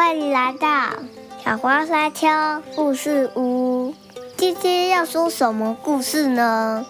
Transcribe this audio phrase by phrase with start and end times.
[0.00, 0.96] 欢迎来到
[1.44, 2.26] 小花山丘
[2.74, 3.94] 故事屋。
[4.34, 6.86] 今天要说什么故事呢？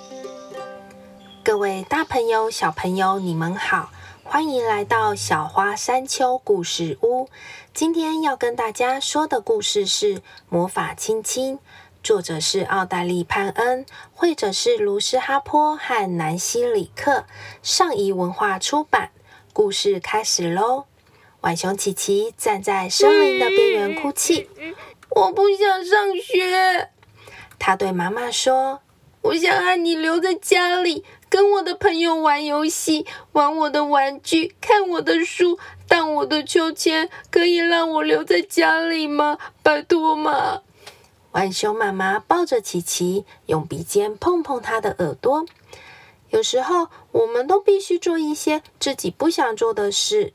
[1.42, 3.90] 各位大朋友、小朋友，你们好，
[4.22, 7.28] 欢迎来到小花山丘故事屋。
[7.74, 10.14] 今天要跟大家说的故事是
[10.48, 11.56] 《魔法亲亲》，
[12.04, 13.84] 作者是奥黛丽·潘恩，
[14.14, 17.24] 绘者是卢斯哈坡和南希·里克，
[17.60, 19.10] 上译文化出版。
[19.52, 20.84] 故事开始喽！
[21.42, 24.50] 浣熊琪琪站在森林的边缘哭泣，
[25.08, 26.90] 我不想上学。
[27.58, 28.82] 他对妈妈说
[29.22, 35.58] ：“我想和你留在家里，跟我的朋友玩游戏，玩我的玩具，看我的书，
[35.88, 37.08] 荡我的秋千。
[37.30, 39.38] 可以让我留在家里吗？
[39.62, 40.60] 拜托嘛！”
[41.32, 45.46] 浣熊妈妈抱着琪琪，用鼻尖碰碰他的耳朵。
[46.28, 50.34] 有时候，我们都必须做一些自己不想做的事。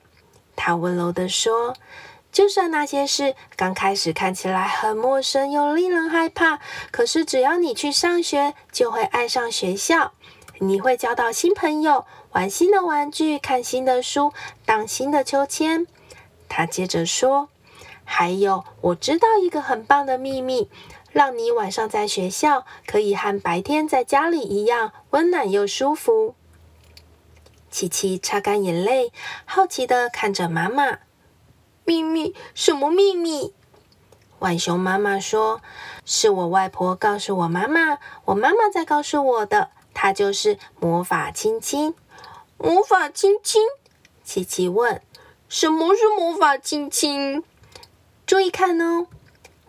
[0.55, 1.75] 他温柔地说。
[2.31, 6.59] 就算那些事刚开始看起来很陌生又令人害怕，
[6.91, 10.11] 可是只要你去上学，就会爱上学校。
[10.59, 14.33] 你会交到新朋友，玩新的玩具，看新的书，
[14.65, 15.87] 荡新的秋千。
[16.49, 17.47] 他接着说
[18.03, 20.69] ：“还有，我知道一个很棒的秘密，
[21.13, 26.35] 让你晚上在学校可以和白天在家里一样温暖又舒服。”
[27.75, 29.11] 琪琪擦干眼泪，
[29.43, 30.99] 好奇地看着妈妈。
[31.83, 32.33] 秘密？
[32.53, 33.53] 什么秘密？
[34.39, 35.61] 浣熊妈妈说
[36.05, 39.71] ：“是我外婆告诉我妈妈，我妈妈在告诉我的。
[39.93, 41.93] 她就是魔法亲亲。”
[42.57, 43.61] 魔法亲亲？
[44.23, 45.01] 琪琪问
[45.49, 47.43] ：“什么是魔法亲亲？”
[48.25, 49.07] 注意看哦！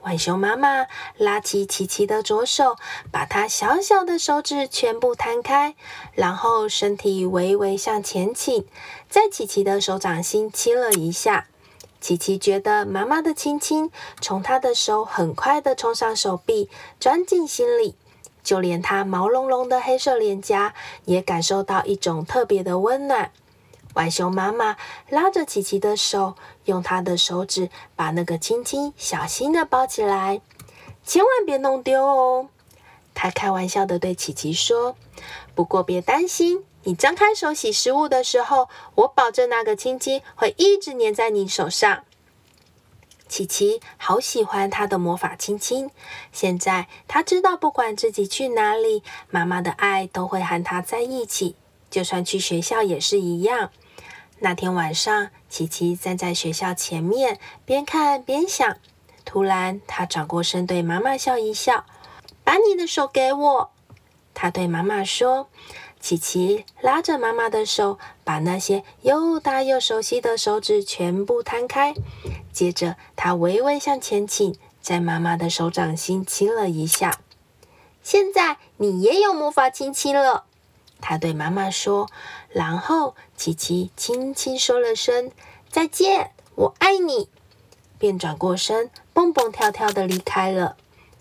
[0.06, 2.76] 浣熊妈妈拉起琪琪的左手，
[3.10, 5.74] 把她小小的手指全部摊开，
[6.12, 8.64] 然后身体微微向前倾，
[9.08, 11.48] 在琪琪的手掌心亲了一下。
[12.00, 13.90] 琪琪觉得妈妈的亲亲
[14.20, 16.70] 从她的手很快的冲上手臂，
[17.00, 17.96] 钻进心里，
[18.44, 20.72] 就连她毛茸茸的黑色脸颊
[21.06, 23.32] 也感受到一种特别的温暖。
[23.96, 24.76] 浣熊妈妈
[25.08, 26.36] 拉着琪琪的手，
[26.66, 30.42] 用她的手指把那个亲亲小心的包起来，
[31.02, 32.50] 千万别弄丢哦。
[33.14, 34.96] 她开玩笑的对琪琪说
[35.56, 42.04] ：“不过别担心。”你张开手洗食物的时候，我保证那个亲亲会一直粘在你手上。
[43.26, 45.90] 琪琪好喜欢他的魔法亲亲，
[46.32, 51.56] 现在他知道，不管自己去哪里，妈妈的爱都会和他在一起，
[51.90, 53.70] 就算去学校也是一样。
[54.40, 58.76] 那天晚上，琪琪站在学校前面，边看边想。
[59.24, 61.84] 突然，他转过身对妈妈笑一笑
[62.44, 63.70] ：“把你的手给我。”
[64.34, 65.48] 他对妈妈说。
[65.98, 71.94] 琪琪拉着妈妈的手，把那些又大又熟悉的手指全部摊开。
[72.52, 77.18] 接着，他微微向前倾，在妈妈的手掌心亲了一下。
[78.02, 80.44] 现在你也有魔法亲亲了，
[81.00, 82.08] 他对妈妈说。
[82.48, 85.30] 然后，琪琪轻轻说了声
[85.70, 87.28] 再见，我爱你，
[87.98, 90.76] 便转过身，蹦蹦跳跳的离开了。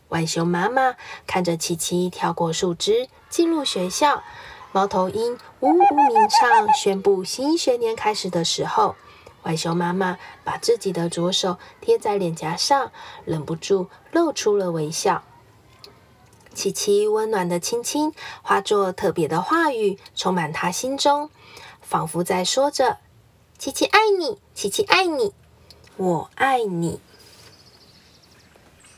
[0.08, 4.24] 浣熊妈妈看着琪琪跳过树枝，进入学校。
[4.72, 8.96] 猫头鹰呜呜鸣唱，宣布新学年开始的时候，
[9.42, 12.92] 浣熊妈妈把自己的左手贴在脸颊上，
[13.24, 15.24] 忍不住露出了微笑。
[16.56, 21.30] 琪琪温暖的亲亲化作特别的话语，充满他心中，
[21.82, 22.98] 仿佛在说着
[23.60, 25.34] ：“琪琪爱你，琪琪爱你，
[25.98, 27.02] 我爱你。”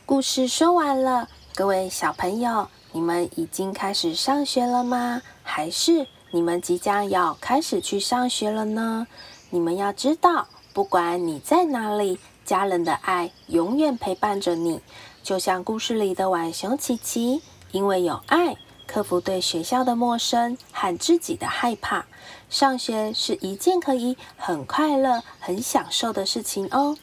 [0.06, 2.69] 故事说完了，各位小朋友。
[2.94, 5.22] 你们已经开始上学了吗？
[5.44, 9.06] 还是你们即将要开始去上学了呢？
[9.50, 14.81] 你们要知道，不管你在哪里，家人的爱永远陪伴着你。
[15.27, 17.41] 就像故事里的浣熊琪琪，
[17.73, 18.55] 因为有爱，
[18.88, 22.05] 克服对学校的陌生和自己的害怕，
[22.49, 26.97] 上学是一件可以很快乐、很享受的事情哦。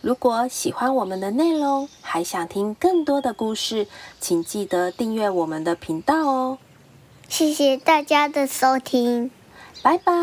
[0.00, 3.86] 如果喜欢我们的内容，还想听更多的故事，
[4.18, 6.56] 请记得订阅我们的频道哦。
[7.28, 9.30] 谢谢大家的收听，
[9.82, 10.14] 拜拜，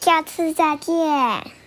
[0.00, 1.59] 下次再见。